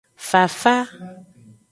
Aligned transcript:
Fafa. 0.27 0.75